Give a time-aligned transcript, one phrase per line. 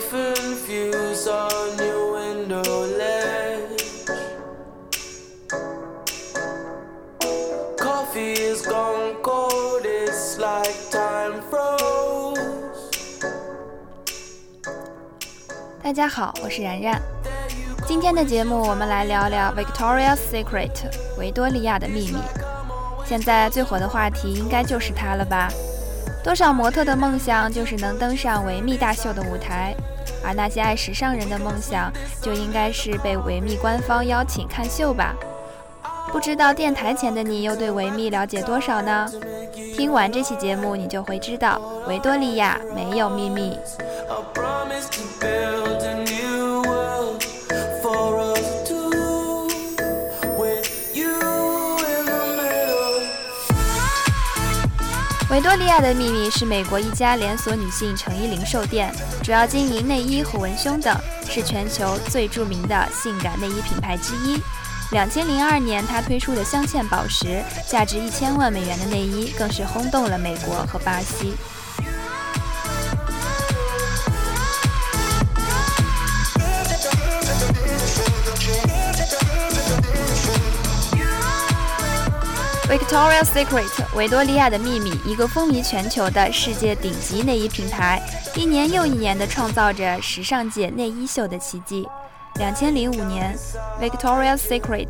[0.00, 2.62] different views on your window
[2.96, 3.82] ledge.
[7.76, 12.34] Coffee is gone cold, it's like time froze.
[15.82, 16.98] 大家好，我是然然。
[17.86, 20.70] 今天的节目，我们来聊聊 Victoria's Secret
[21.18, 22.16] 维多利亚的秘密。
[23.04, 25.50] 现在最火的话题应该就是它了吧？
[26.22, 29.74] 多少模特的梦想就是能登上维密大秀的舞台，
[30.22, 35.14] 而那些爱时尚人的梦想就应该是被维密官方邀请看秀吧？
[36.12, 39.08] 不知道电台前的你又对维密了解多少呢？
[39.76, 43.56] 听完这期节目，你就会知道维多利亚没有秘密。
[55.40, 60.94] 维多利亚的秘密是美国一家连锁女性成衣零售店，主要经营内衣和文胸等，
[61.26, 64.38] 是全球最著名的性感内衣品牌之一。
[64.92, 71.32] 两千零二年，它推出的镶嵌宝石、价值一千万美元的内衣，更是轰动了美国和巴西。
[82.70, 88.00] Victoria's Secret 维多利亚的秘密，一个风靡全球的世界顶级内衣品牌，
[88.36, 91.84] 一年又一年地创造着时尚界内衣秀的奇迹。
[92.36, 93.36] 两千零五年
[93.80, 94.86] ，Victoria's Secret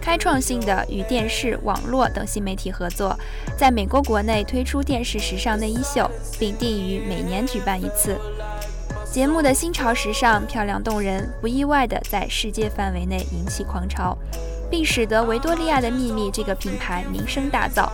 [0.00, 3.14] 开创性的与电视、网络等新媒体合作，
[3.58, 8.18] 在美国国内推出电视时尚内衣秀，并定于每年举办一次。
[9.12, 14.16] 节目的新潮时尚、漂亮动人，不意外地在世界范围内引起狂潮。
[14.70, 17.88] 并使得维多利亚的秘密这个品牌名声大噪。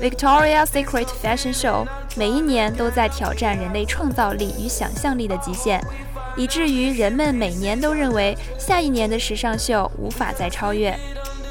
[0.00, 1.84] Victoria's Secret Fashion Show
[2.16, 5.80] 每一年都在挑战人类创造力与想象力的极限，
[6.36, 10.96] 以至于人们每年都认为下一年的时尚秀无法再超越。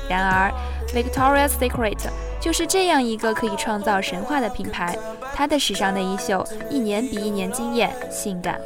[0.09, 0.50] 然而
[0.94, 1.97] ，Victoria's Secret
[2.39, 4.97] 就是这样一个可以创造神话的品牌，
[5.35, 8.57] 它的时尚内衣秀一年比一年惊艳、性感。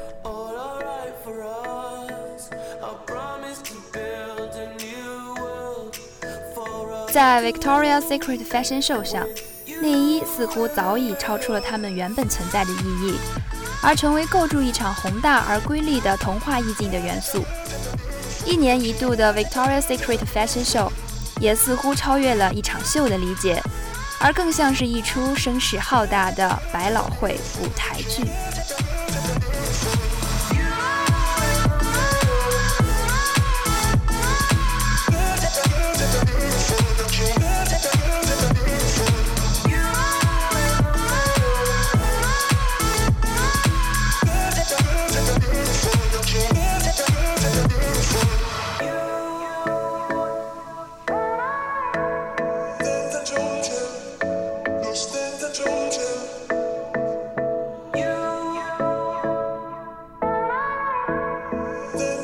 [7.12, 9.28] 在 Victoria's Secret Fashion Show 上，
[9.82, 13.16] 内衣似乎早已超出了它们原本存在的意义，
[13.84, 17.44] 而成为构筑一场宏大而瑰丽的童话意境的元素。
[18.46, 20.90] 一年一度的 Victoria's Secret Fashion Show
[21.42, 23.62] 也似乎超越了一场秀的理解，
[24.18, 28.24] 而更像是一出声势浩大的百老汇舞台剧。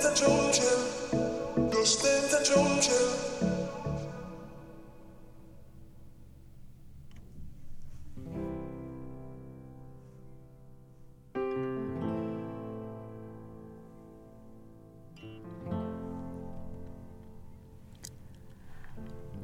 [0.07, 0.63] Dentro giunge,
[1.69, 2.91] lo stento giunge.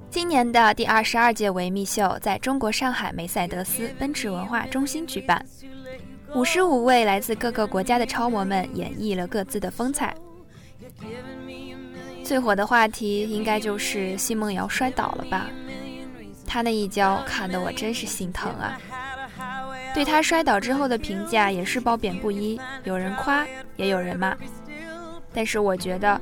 [0.09, 5.45] 今年的第二十二届维密秀在中国上海梅赛德斯奔驰文化中心举办，
[6.33, 10.15] 五十五位来自各个国家的超模们演绎了各自的风采。
[12.23, 15.47] 最火的话题应该就是奚梦瑶摔倒了吧？
[16.47, 18.79] 她那一跤看得我真是心疼啊！
[19.93, 23.45] 对她摔倒之后的评价也是褒贬不一，有人夸，
[23.75, 24.35] 也有人骂。
[25.33, 26.19] 但是我觉得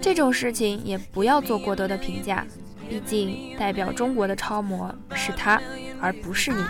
[0.00, 2.46] 这种事情也不要做过多的评价，
[2.88, 5.60] 毕竟代表中国的超模是她，
[6.00, 6.64] 而不是你。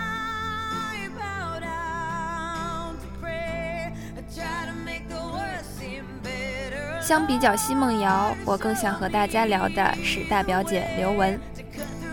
[7.03, 11.39] 相比较奚梦瑶，我更想和大家聊的是大表姐刘雯。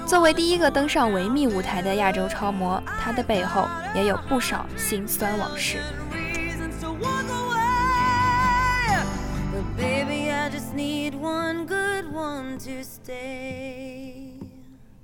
[0.05, 5.77] 作为第一个登上维密舞台的亚洲超模，她的背后也有不少辛酸往事。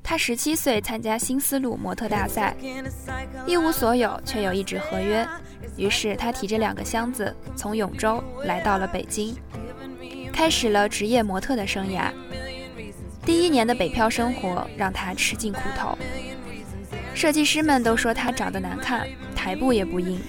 [0.02, 2.56] 她十七岁参加新丝路模特大赛
[3.46, 5.28] 一无所有，却有一纸合约。
[5.78, 9.36] 于是她提着两个箱子，从永州来到了北京，
[10.36, 12.12] 开始了职业模特的生涯。
[13.26, 15.98] 第一年的北漂生活让她吃尽苦头，
[17.14, 20.20] 设计师们都说她长得难看，台步也不硬。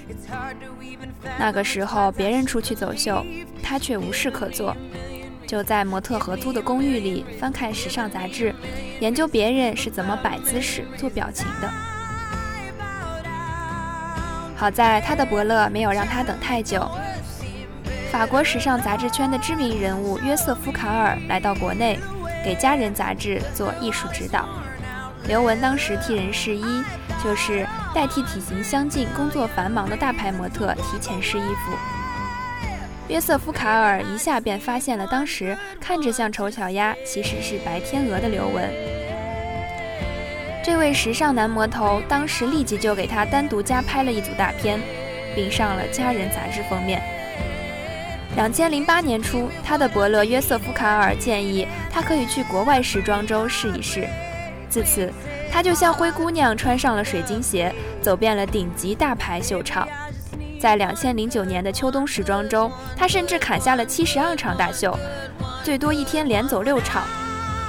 [1.36, 3.26] 那个时候，别人出去走秀，
[3.64, 4.76] 他却无事可做，
[5.44, 8.54] 就在模特合租的公寓里翻看时尚杂志，
[9.00, 11.68] 研究别人是怎么摆姿势、做表情的。
[14.54, 16.88] 好在他的伯乐没有让他等太久。
[18.10, 21.98] 法国时尚杂志圈的知名人物约瑟夫·卡尔来到国内，
[22.44, 24.48] 给《家人》杂志做艺术指导。
[25.26, 26.64] 刘雯当时替人试衣，
[27.22, 31.72] 就是代替体型相近、工作繁忙的大牌模特提前试衣服。
[33.08, 38.70] 约瑟夫·卡尔一下便发现了当时看着像丑小鸭，其实是白天鹅的刘雯。
[40.64, 44.80] 这位时尚男魔头当时立即就给他单独加拍了一组大片，
[45.34, 47.02] 并上了《家人》杂志封面。
[48.36, 54.06] 两千零八年初，他的伯乐约瑟夫·卡尔建议他可以去国外时装周试一试。
[54.68, 55.10] 自此，
[55.50, 59.88] 他就像灰姑娘穿上了水晶鞋，走遍了顶级大牌秀场。
[60.60, 64.94] 在两千零九年的秋冬时装周，他甚至砍下了七十二场大秀，
[65.64, 67.04] 最多一天连走六场，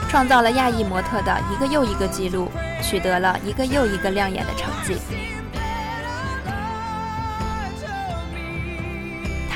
[0.10, 2.52] 创造了亚裔模特的一个又一个记录，
[2.84, 5.00] 取得了一个又一个亮眼的成绩。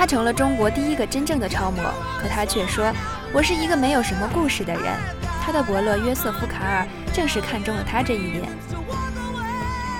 [0.01, 1.79] 他成了中国第一个真正的超模，
[2.19, 2.91] 可他却说
[3.31, 4.83] ：“我是一个没有什么故事的人。”
[5.45, 8.45] 他的伯乐约瑟夫·卡尔正是看中了他这一点。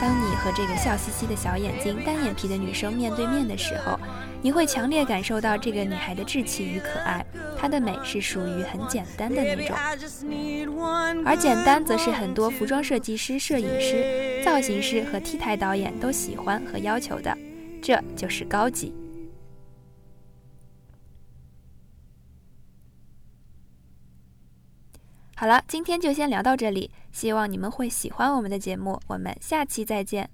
[0.02, 4.00] 当你和这个笑嘻嘻的小眼睛、单眼皮的女生面对面的时候，
[4.42, 7.24] 你会强烈感受到这个女孩的稚气与可爱。
[7.56, 9.78] 她的美是属于很简单的那种，
[11.24, 17.38] 而简单则是很多服装设计师、摄影师、造型师和 T 台导演都喜欢和要求的。
[17.84, 18.92] 这就是高级。
[25.42, 30.30] 好了，今天就先聊到这里，希望你们会喜欢我们的节目，我们下期再见。